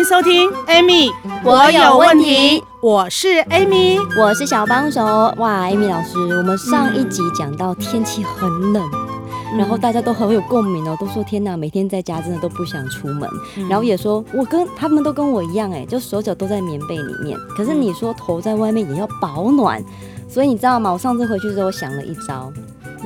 [0.00, 1.12] 迎收听 Amy，
[1.44, 2.64] 我有问题。
[2.80, 5.04] 我是 Amy，我是小帮手。
[5.36, 8.82] 哇，Amy 老师，我们上一集讲到天气很冷，
[9.52, 13.28] 嗯、然后大家都很有共鸣哦，都说天哪，每天在家真的都不想出门。
[13.58, 17.38] 嗯、然后也说，我跟他们都跟我一样，哎，就手脚都在棉被里面。
[17.54, 19.84] 可是你说头在外面也要保暖，
[20.26, 20.90] 所以你知道吗？
[20.90, 22.50] 我上次回去之后想了一招。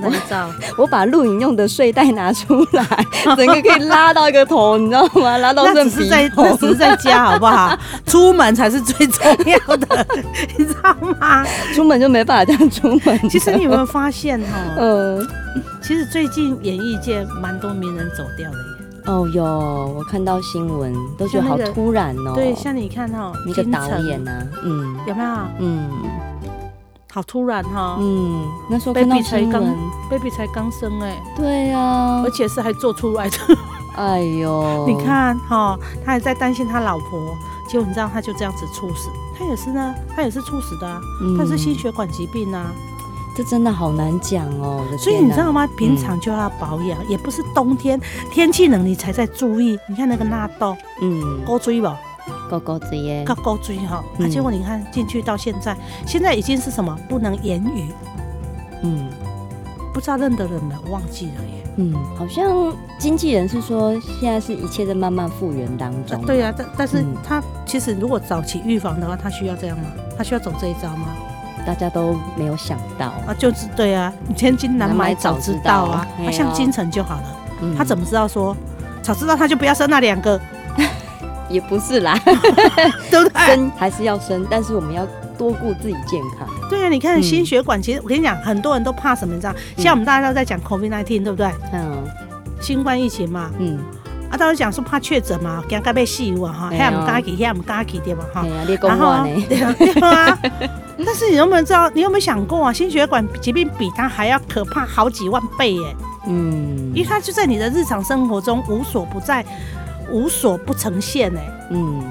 [0.76, 2.84] 我把录影用的睡袋拿出来，
[3.36, 5.36] 整个可以拉到一个头，你知道吗？
[5.38, 5.90] 拉到正鼻头。
[5.90, 7.78] 那只是在，那只是在家，好不好？
[8.06, 10.06] 出门才是最重要的，
[10.58, 11.44] 你知道吗？
[11.74, 13.28] 出门就没办法这样出门。
[13.28, 14.46] 其实你有没有发现哈？
[14.76, 15.20] 呃，
[15.82, 18.64] 其实最近演艺界蛮多名人走掉了耶。
[19.06, 22.32] 哦哟，我看到新闻都觉得好突然哦。
[22.34, 25.30] 对，像你看哈，那个导演啊，嗯，有没有？
[25.60, 25.90] 嗯。
[27.14, 29.62] 好突然哈，嗯，那时候 baby 才刚
[30.10, 31.78] ，baby 才刚生哎，对呀，
[32.24, 33.36] 而且是还做出来的，
[33.94, 41.00] 哎呦， 你看哈，他还在担心他老婆，结果你知道他就这样子猝死，他也是呢，他也是猝死的，
[41.38, 42.72] 他是心血管疾病啊，
[43.36, 45.68] 这真的好难讲哦，所以你知道吗？
[45.76, 48.00] 平常就要保养，也不是冬天
[48.32, 51.86] 天气冷你才在注意，你看那个纳豆，嗯，够注意不？
[52.58, 57.92] 高高追耶，高高追哈，啊，结果你看进去到现在，现在已经是什么不能言语，
[58.82, 59.08] 嗯，
[59.92, 69.86] 不知道认得人没，忘记了耶，嗯，好像经纪人是说现在是一切在慢慢复原当中，对啊，但但是他其实如果早期预防的话，他需要这样吗？
[70.16, 71.08] 他需要走这一招吗？
[71.66, 73.06] 大家都没有想到。
[73.26, 78.56] 啊，就是对啊，千金难买早知道啊，他像金城就好了，他怎么知道说
[79.02, 80.40] 早知道他就不要生那两个。
[81.48, 82.18] 也不是啦，
[83.10, 83.46] 对不对？
[83.46, 85.06] 生还是要生，但是我们要
[85.36, 86.48] 多顾自己健康。
[86.70, 89.34] 对啊，你看心血管，其实我跟你讲，很多人都怕什么？
[89.34, 89.54] 你知道？
[89.76, 91.50] 像我们大家都在讲 COVID-19，对不对？
[91.72, 92.04] 嗯。
[92.60, 93.78] 新冠疫情嘛，嗯。
[94.30, 98.24] 啊，大家讲说怕确诊嘛，惊该被吸入啊哈，还唔敢去，还唔敢去对吧？
[98.32, 98.44] 哈。
[98.80, 100.38] 然后 对啊。
[101.04, 101.90] 但是你有没有知道？
[101.90, 102.72] 你有没有想过啊？
[102.72, 105.96] 心血管疾病比它还要可怕好几万倍耶。
[106.26, 106.90] 嗯。
[106.94, 109.44] 因为它就在你的日常生活中无所不在。
[110.10, 112.02] 无所不呈现哎，嗯，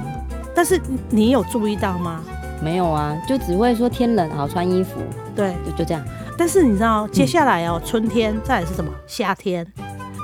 [0.56, 2.22] 但是你有注意到吗？
[2.62, 5.02] 没有啊，就只会说天冷好穿衣服，
[5.36, 6.04] 对，就就这样。
[6.38, 8.92] 但是你知道接下来哦，春天再来是什么？
[9.06, 9.66] 夏天，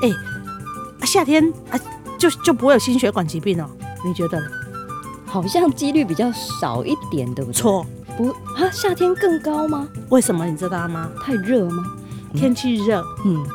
[0.02, 1.80] 哎，夏天啊，
[2.18, 3.70] 就就不会有心血管疾病哦？
[4.06, 4.40] 你觉得？
[5.26, 7.56] 好像几率比较少一点，对不对？
[7.56, 7.86] 错，
[8.18, 9.88] 不啊，夏天更高吗？
[10.10, 11.10] 为什么你知道吗？
[11.24, 11.84] 太热吗？
[12.34, 13.46] 天气热，嗯。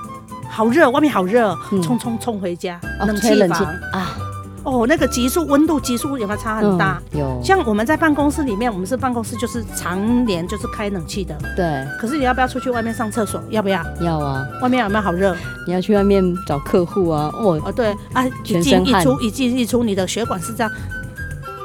[0.54, 3.58] 好热，外面好热，冲冲冲回家，冷气房
[3.92, 4.16] 啊！
[4.62, 7.02] 哦，那个急速温度急速有没有差很大？
[7.10, 7.40] 有。
[7.42, 11.36] 像我们在办公室里面，我们是办公室就是常年就是开冷气的。
[11.56, 11.84] 对。
[12.00, 13.42] 可是你要不要出去外面上厕所？
[13.50, 13.82] 要不要？
[14.00, 14.46] 要啊。
[14.62, 15.36] 外面有没有好热？
[15.66, 17.32] 你要去外面找客户啊？
[17.34, 20.72] 哦哦对啊，一进一出，一进一出，你的血管是这样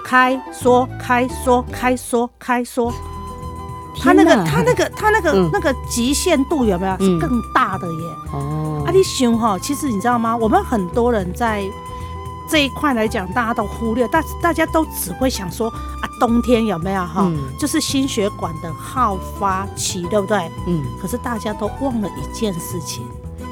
[0.04, 2.92] 开缩开缩开缩开缩。
[4.02, 8.04] 它那个他那个他那个那个极限度有没有是更大的耶？
[8.32, 8.84] 哦。
[8.88, 10.36] 啊，你想哈，其实你知道吗？
[10.36, 11.64] 我们很多人在
[12.50, 17.24] 这一块来讲，大家都忽略，大大家都只会想说啊，冬天有没有哈？
[17.28, 20.50] 嗯、就是心血管的好发期，对不对？
[20.66, 20.84] 嗯。
[21.02, 23.06] 可是大家都忘了一件事情，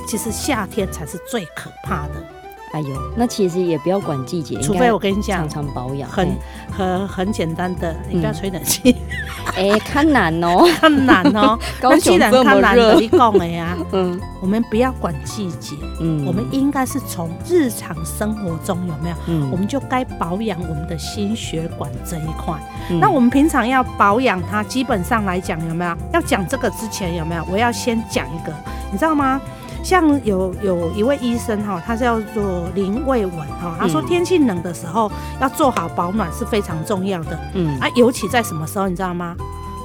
[0.07, 2.36] 其实夏天才是最可怕的。
[2.73, 6.29] 哎呦，那其实也不要管季节，除非我跟你讲，常常保养，很
[6.69, 8.95] 很很简单的，你不要吹冷气。
[9.55, 11.57] 哎，看难哦，看难哦。
[11.81, 22.53] 那既然看难的，你讲的呀，嗯，我们不要管季节，嗯，我们应该是从日常生活中有没有，嗯，我们就该保养我们的心血管这一块。
[22.99, 25.97] 那我们平常要保养它，基本上来讲有没有？
[26.13, 27.45] 要讲这个之前有没有？
[27.49, 28.53] 我要先讲一个，
[28.91, 29.41] 你知道吗？
[29.87, 37.39] 像有有一位医生哈，他叫做林卫文哈，他说天气冷的时候要做好保暖是非常重要的。
[37.53, 39.33] 嗯啊，尤其在什么时候你知道吗？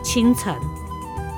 [0.02, 0.52] 清晨。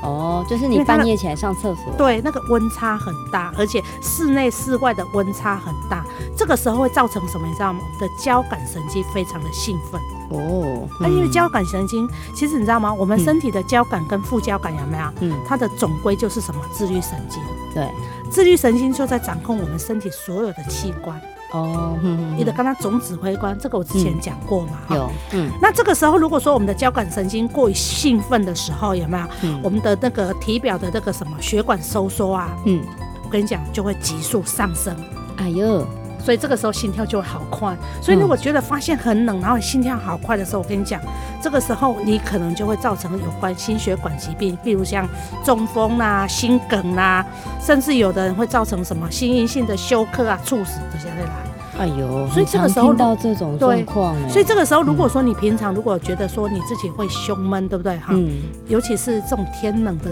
[0.02, 1.92] 哦，就是你半夜起来上厕所。
[1.98, 6.02] 对，那个温差很大，而且室内室外的温差很大，
[6.34, 7.46] 这个时候会造成什么？
[7.46, 7.80] 你知道吗？
[8.00, 10.00] 的交感神经非常的兴奋。
[10.30, 12.90] 哦，那、嗯、因为交感神经，其实你知道吗？
[12.94, 15.04] 我们身体的交感跟副交感有没有？
[15.20, 16.62] 嗯，它的总归就是什么？
[16.72, 17.42] 自律神经。
[17.74, 17.86] 对。
[18.30, 21.20] 自律神经就在掌控我们身体所有的器官
[21.52, 21.96] 哦，
[22.36, 29.26] 你的刚刚总指挥官，这个我之前讲过嘛，有，嗯，那这个时候如果说我们的交感神经过于兴奋的时候，有没有？
[29.62, 32.82] 我们的那个体表的那个什么血管收缩啊，嗯，
[33.22, 34.96] 我跟你讲就会急速上升，
[35.36, 35.86] 哎呦。
[36.24, 37.76] 所以这个时候心跳就会好快。
[38.00, 41.00] 所以如果觉得发现很冷，然后心跳好快的时候，我跟你讲，
[41.42, 45.06] 这个时候你可能就会造成有关心血管疾病，比如像
[45.44, 47.24] 中风啊、心梗啊，
[47.60, 51.32] 甚至有的人会造成什么心因性的休克啊、猝死这些会来。
[51.76, 57.96] 哎呦，所以这个时候听到这种状况，所以这个时候如果说你平常如果觉得说你自己会胸闷，对不对？
[57.98, 58.30] 哈，嗯，
[58.68, 60.10] 尤其是这种天冷的，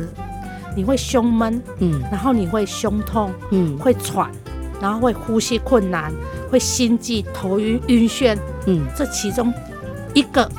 [0.75, 4.29] 你会胸闷，嗯，然后你会胸痛，嗯，会喘。
[4.83, 6.13] 然后会呼吸困难，
[6.51, 8.37] 会心悸、头晕、晕眩，
[8.67, 9.55] 嗯，这其中
[10.13, 10.51] 一个，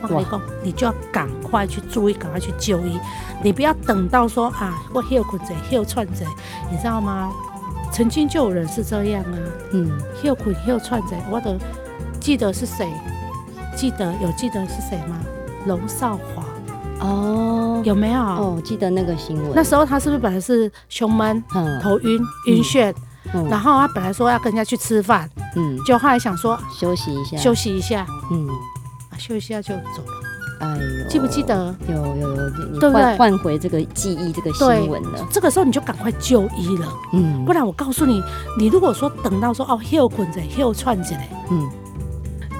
[0.00, 2.98] 我跟你讲，你就要赶快去注意，赶快去就医，
[3.42, 6.24] 你不要等到说啊，我休困者休串者，
[6.70, 7.30] 你知道吗？
[7.92, 9.36] 曾经就有人是这样啊，
[9.72, 9.90] 嗯，
[10.22, 11.58] 休困休串者，我的
[12.18, 12.88] 记得是谁？
[13.76, 15.20] 记得有记得是谁吗？
[15.66, 16.44] 龙少华
[17.00, 18.20] 哦，有没有？
[18.20, 19.52] 哦，记得那个新闻。
[19.54, 22.90] 那时候他是不是本来是胸闷、嗯、头晕、晕眩？
[22.90, 22.94] 嗯、
[23.48, 28.48] 然后他本来说要跟人家去吃饭，嗯，就后来想说休息一下，休息一下，嗯，
[29.10, 30.20] 啊，休息一下就走了。
[30.60, 31.74] 哎呦，记不记得？
[31.88, 33.16] 有有有，你换？
[33.16, 35.26] 换回这个记忆，这个新闻了。
[35.30, 38.22] 这个时候你就赶快就医了，嗯，不然我告诉你，
[38.58, 41.70] 你如果说等到说哦，又捆着又串着嘞，嗯，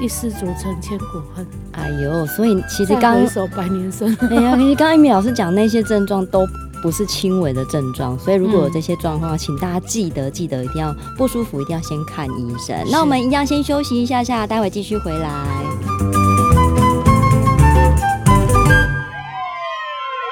[0.00, 1.46] 一失足成千古恨。
[1.72, 4.16] 哎呦，所以其实刚一首百年生。
[4.30, 6.46] 哎呀，其实刚刚 Amy 老师讲那些症状都。
[6.82, 12.76] 不是轻微的症状，所以如果有这些状况，请大家记得记得一定要不舒服，一定要先看医生。
[12.90, 15.28] 那我们一定要先休息一下下，待会继续回来。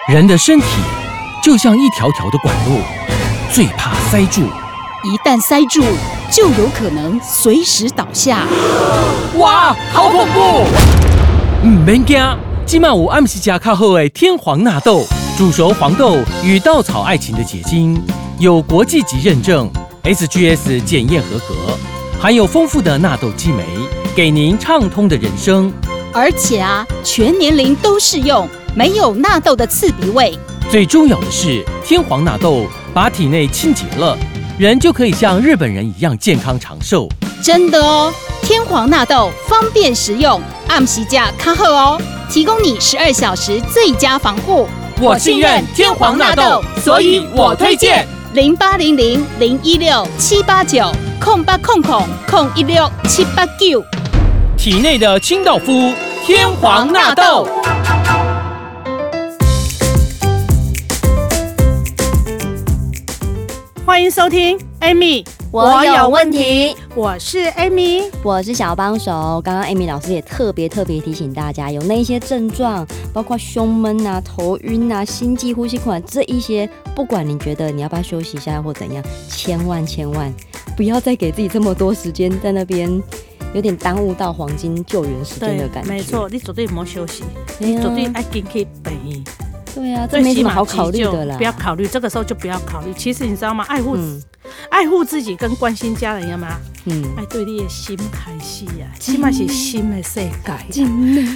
[0.09, 0.67] 人的身体
[1.43, 2.81] 就像一条条的管路，
[3.53, 4.43] 最怕塞住，
[5.05, 5.83] 一旦塞住，
[6.31, 8.47] 就有可能随时倒下。
[9.37, 10.65] 哇，好恐怖！
[11.65, 12.19] 唔免惊，
[12.65, 15.05] 今晚有暗时加卡好的天皇纳豆。
[15.39, 17.97] 煮熟黄豆与稻草爱情的结晶，
[18.41, 19.71] 有国际级认证
[20.03, 21.79] ，SGS 检验合格，
[22.21, 23.65] 含有丰富的纳豆激酶，
[24.17, 25.73] 给您畅通的人生。
[26.13, 30.37] 而且啊，全年龄都适用，没有纳豆的刺鼻味。
[30.73, 34.19] 最重要的是，天皇纳豆把体内清洁了，
[34.59, 37.09] 人就可以像日本人一样健康长寿。
[37.41, 38.13] 真的哦，
[38.43, 44.69] 天皇纳豆方便实用，按时价卡好哦，提供你十二小时最佳防护。
[45.01, 48.05] 我信任天皇纳豆，所以我推荐
[48.35, 53.81] 零八零零零一六七八九空八空空空一六七八九。
[54.57, 55.95] 体内的清道夫，
[56.27, 57.47] 天皇纳豆。
[63.87, 65.25] 欢迎收听，Amy。
[65.51, 69.41] 我有问题，我是 Amy，我是小帮手。
[69.43, 80.31] 刚刚 Amy 老师也特别特别提醒大家，有那些症状，包括胸闷啊、头晕啊、心悸、呼吸困难这一些，不管你觉得你要不要休息一下或怎样，千万千万
[80.77, 83.03] 不要再给自己这么多时间在那边，
[83.55, 85.89] 有点耽误到黄金救援时间的感觉。
[85.89, 87.25] 没错，你绝对莫休息，
[87.59, 89.25] 你绝对爱紧去病院。
[89.75, 91.39] 对啊，这没什么好考虑的啦。
[91.39, 92.93] 不要考虑，这个时候就不要考虑。
[92.93, 93.65] 其实你知道吗？
[93.69, 93.97] 爱护。
[94.49, 96.53] 嗯爱护自己跟关心家人，有没有？
[96.87, 100.83] 嗯，爱对你的心开始啊，起码是心的世界。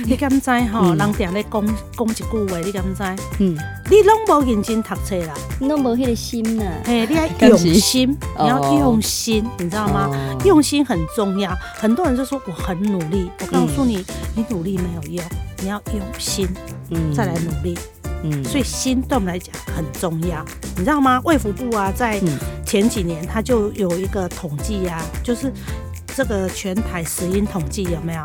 [0.06, 0.94] 你敢知吼？
[0.94, 3.02] 人定咧讲讲一句话，你敢知？
[3.38, 3.56] 嗯，
[3.90, 6.64] 你拢无认真读册啦，你拢无迄个心呐。
[6.84, 10.10] 嘿，你要用心，你要用心，你知道吗？
[10.44, 11.54] 用心很重要。
[11.74, 14.04] 很多人就说我很努力，我告诉你，
[14.36, 15.24] 你努力没有用，
[15.60, 16.48] 你要用心，
[16.90, 17.76] 嗯，再来努力。
[18.44, 20.44] 所以心对我们来讲很重要，
[20.76, 21.20] 你知道吗？
[21.24, 22.20] 卫福部啊，在
[22.64, 25.52] 前几年他就有一个统计啊，就是
[26.14, 28.24] 这个全台死因统计有没有？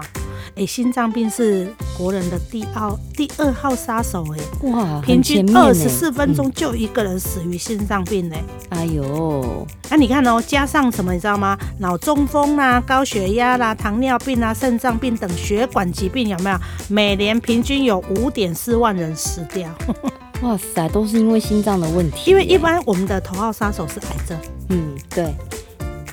[0.58, 11.58] 哎，心脏病是国人的第二第二号杀手哎，哇，平均二十四分钟就一个人死于心脏病哎，哎呦，那你看哦，加上什么你知道吗？
[11.80, 16.58] 脑中风啦、高血压啦、糖尿病啦、肾脏病等血管疾病有没有？
[16.90, 19.70] 每年平均有五点四万人死掉，
[20.42, 22.32] 哇塞，都是因为心脏的问题。
[22.32, 24.38] 因为一般我们的头号杀手是癌症，
[24.70, 25.34] 嗯，对。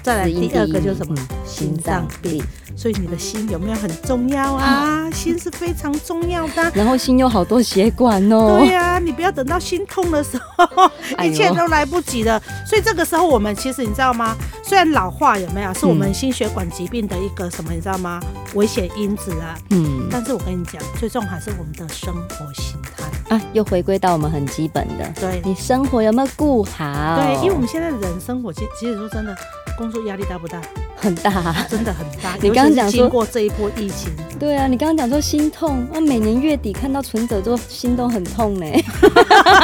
[0.05, 1.17] 再来第二个就是什么？
[1.47, 2.45] 心脏病。
[2.77, 5.09] 所以你的心有没有很重要啊？
[5.13, 6.73] 心是非常重要的。
[6.75, 8.59] 然后心有好多血管哦。
[8.59, 10.91] 对呀，你不要等到心痛的时候，
[11.25, 12.43] 一切都来不及了。
[12.67, 14.37] 所以这个时候我们其实你知道吗？
[14.65, 18.21] 虽然老化有没有是我们心血管疾病的一个什么你知道吗？
[18.55, 19.57] 危险因子啊。
[19.71, 20.09] 嗯。
[20.11, 25.09] 但是我跟你讲，最重要还是我们的生活心态啊，又回归到我们很基本的。
[25.21, 25.41] 对。
[25.45, 27.21] 你生活有没有顾好？
[27.23, 29.37] 对，因为我们现在的人生活其实其实说真的，
[29.77, 30.61] 工作压力大不大？
[30.97, 31.31] 很大，
[31.69, 32.35] 真的很大。
[32.41, 38.67] 你刚刚讲说经过这一波疫情，对啊，你刚刚讲说心痛，那每年月底看到存折都心都很痛呢。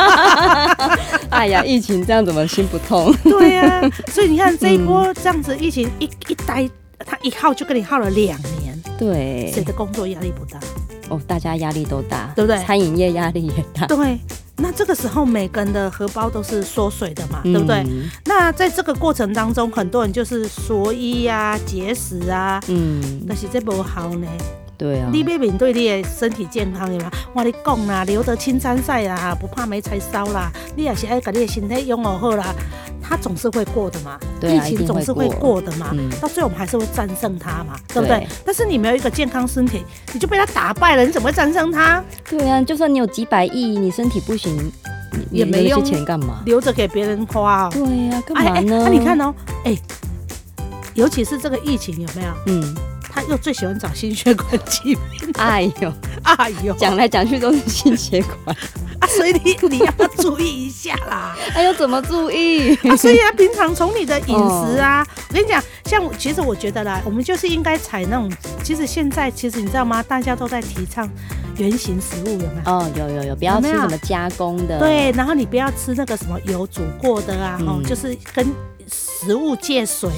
[1.30, 3.14] 哎呀，疫情这样怎么心不痛？
[3.24, 8.78] 对呀、啊， 所以你看这一波这样子疫情一一待，他一耗就跟你耗了两年。
[8.98, 10.60] 对，谁的工作压力不大？
[11.08, 12.62] 哦，大家压力都大，对不对？
[12.62, 13.86] 餐饮业压力也大。
[13.86, 14.18] 对，
[14.62, 17.84] 那这个时候每个人的荷包都是缩水的嘛，嗯、对不对？
[18.26, 24.26] 那在这个过程当中，很多人就是缩衣啊、节食啊，嗯，但是这不好呢。
[24.80, 27.10] 对啊，你要面对你的身体健康，有没有？
[27.34, 30.50] 我跟你讲啦，留得青山在啦，不怕没柴烧啦。
[30.74, 32.46] 你也是爱把你的身体养好啦，
[33.02, 34.18] 它总是会过的嘛。
[34.40, 35.90] 对啊，疫情总是会过的嘛。
[35.92, 38.26] 嗯，到最后我们还是会战胜它嘛，对不对？
[38.42, 39.84] 但是你没有一个健康身体，
[40.14, 42.02] 你就被它打败了，你怎么会战胜它？
[42.30, 44.72] 对啊，就算你有几百亿，你身体不行，
[45.30, 45.84] 也没用。
[45.84, 46.40] 钱干嘛？
[46.46, 47.70] 留着给别人花哦。
[47.70, 48.82] 对呀，干嘛呢？
[48.86, 49.34] 那你看哦，
[49.64, 49.76] 哎，
[50.94, 52.32] 尤其是这个疫情有没有？
[52.46, 52.74] 嗯。
[53.20, 55.30] 他又最喜欢找心血管疾病。
[55.34, 58.56] 哎呦，哎呦，讲来讲去都是心血管
[58.98, 61.36] 啊，所以你你要注意一下啦？
[61.54, 62.74] 哎呦，怎么注意？
[62.88, 68.30] 啊，所以啊，平常从你的饮食啊，我跟你讲，像其实我觉得啦，我们就是应该采那种，
[68.62, 70.02] 其实现在其实你知道吗？
[70.02, 71.08] 大家都在提倡
[71.56, 72.72] 原型食物，有没有？
[72.72, 74.78] 哦，有有有，不要吃什么加工的。
[74.78, 78.46] 对，然后你不要吃那个什么油煮过的啊，哦，就是跟。
[78.90, 80.10] 食物借水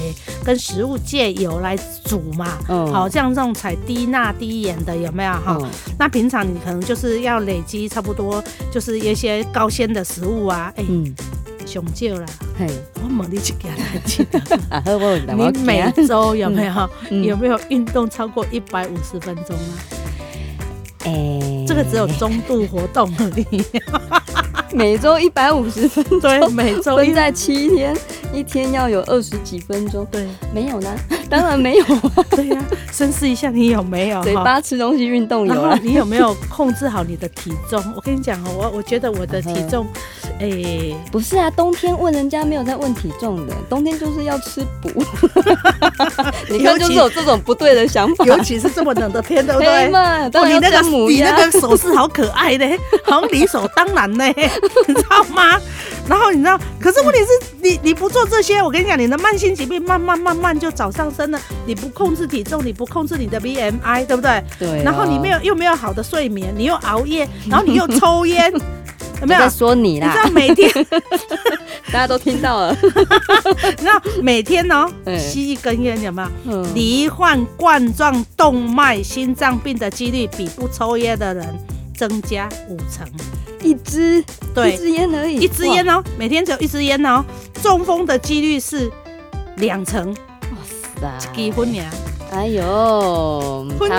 [0.43, 5.31] 跟食物借油来煮嘛，嗯，好，这样这种采低钠低盐的有没有？
[5.31, 5.57] 哈？
[5.61, 11.15] 嗯、那平常你可能就是要累积差不多，就是一些高纤的食物啊，哎、欸，嗯，
[11.65, 12.25] 上少啦，
[12.57, 14.41] 嘿，我问你一件来记得，
[15.51, 19.73] 你每周有没有、 嗯、有没有运动超过一百五十分钟啊？
[21.05, 23.63] 哎、欸，这个只有中度活动而已。
[24.73, 27.95] 每周一百五十分钟，对，每周分在七天，
[28.33, 30.05] 一天要有二十几分钟。
[30.11, 30.89] 对，没有呢，
[31.29, 31.85] 当然没有。
[32.31, 35.79] 对呀、啊，审视一下你有没有嘴巴吃东西、运动有啊？
[35.83, 37.81] 你有没有控制好你的体重？
[37.95, 39.85] 我跟你讲哦，我我觉得我的体重，
[40.39, 44.89] 哎、欸，不是啊，冬天问人家没有在问体重的，冬天就是要吃补。
[46.49, 49.87] 你看，就是有这种不对的想法，尤其是这么冷的天，对不对？
[49.91, 51.29] 嘛，当然要吃母鸭。
[51.29, 52.67] 你那个手势好可爱的，
[53.05, 54.25] 好像理所当然呢。
[54.87, 55.59] 你知道吗？
[56.07, 57.27] 然后你知道，可是问题是
[57.61, 61.39] 你你不做这些，我跟你讲，你的慢性疾病慢慢慢慢就找上身了。
[61.65, 64.43] 你不控制体重，你不控制你的 BMI，对不对？
[64.59, 64.81] 对、哦。
[64.83, 68.51] 然后你没有又没有好的睡眠，你又熬夜，然后你又抽烟，
[69.21, 69.39] 有没有？
[69.39, 70.07] 在说你啦。
[70.07, 70.69] 你知道每天
[71.87, 72.75] 大家都听到了。
[72.83, 76.63] 你知道每天哦，吸一根烟有没有？
[76.73, 81.47] 罹患冠状动脉心脏病的几率比不抽烟的人
[81.95, 83.07] 增加五成。
[83.63, 87.23] 一支，对，一支烟而已，一支烟哦，每天只有一支烟哦。
[87.61, 88.91] 中风的几率是
[89.57, 90.57] 两成，哇
[91.01, 91.85] 塞，一支分呀，
[92.31, 93.89] 哎呦，分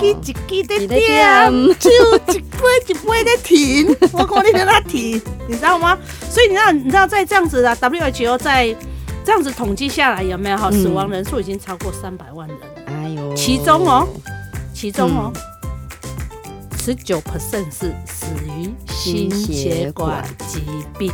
[0.00, 1.90] 一支一支的点，就
[2.32, 5.98] 一杯一杯的停， 我靠，你让他停，你知道吗？
[6.30, 8.74] 所以你知道，你知道在这样子的 WHO 在
[9.24, 10.70] 这样子统计下来有没有哈？
[10.70, 14.08] 死亡人数已经超过三百万人，哎呦，其中哦，
[14.72, 15.32] 其中哦。
[16.82, 20.62] 十九 percent 是死于心血管疾
[20.98, 21.12] 病，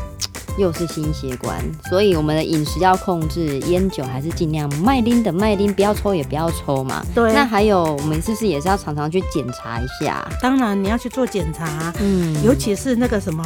[0.56, 7.04] 又是心血管，所以我们的饮食要控制，烟酒还是尽量卖拎的卖拎，不要抽也不要抽嘛。
[7.12, 7.32] 对。
[7.32, 10.25] 那还有，我们是不是也是要常常去检查一下？
[10.40, 13.44] 当然，你要去做检查，嗯，尤其是那个什么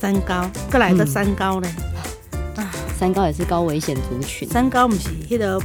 [0.00, 1.68] 三高，各来的三高呢？
[1.68, 1.97] 啊、嗯，
[2.98, 4.48] 三高也是高危险族群。
[4.48, 5.60] 三高不是迄个。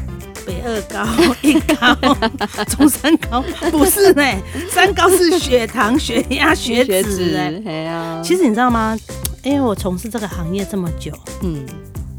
[0.45, 1.07] 北二高、
[1.41, 1.95] 一高、
[2.67, 4.21] 中三高不是呢，
[4.69, 8.21] 三高是血糖、血压、血脂哎。
[8.21, 8.93] 其实你知道吗？
[9.41, 11.13] 因为我从事这个行业这么久，
[11.43, 11.65] 嗯，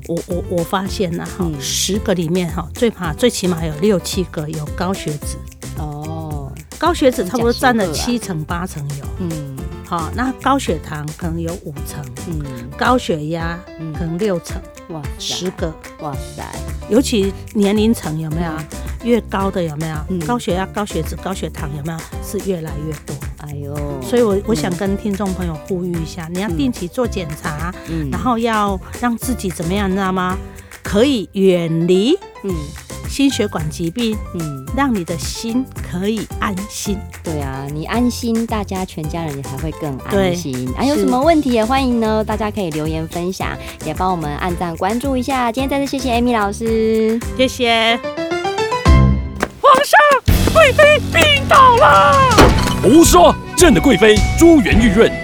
[0.08, 5.36] 我我我发现呐，哈，十个里面哈，最怕最起码有六七个有高血脂。
[5.76, 9.04] 哦，高血脂差不多占了七成八成有。
[9.18, 9.54] 嗯，
[9.84, 12.42] 好，那高血糖可能有五成，嗯，
[12.78, 13.60] 高血压
[13.98, 14.56] 可能六成。
[14.88, 16.44] 哇，十个，哇塞！
[16.88, 18.52] 尤其年龄层有没有
[19.02, 19.96] 越高的有没有？
[20.08, 21.98] 嗯、高血压、高血脂、高血糖有没有？
[22.22, 23.14] 是越来越多。
[23.38, 30.36] 哎呦，所以我我想跟听众朋友呼吁一下，嗯、你要定期做检查，嗯、然后要让自己怎么样，你知道吗？
[30.82, 32.54] 可以远离，嗯。
[33.08, 36.98] 心血管疾病，嗯，让你的心可以安心。
[37.22, 40.68] 对啊，你安心，大家全家人也还会更安心。
[40.76, 42.24] 还有什么问题也欢迎呢？
[42.24, 45.52] 大家可以留言分享，也帮我们按赞关注一下。
[45.52, 47.98] 今天再次谢谢 Amy 老师，谢谢。
[49.60, 49.98] 皇上，
[50.52, 52.16] 贵妃病倒了。
[52.82, 55.23] 胡说，朕的贵妃珠圆玉润。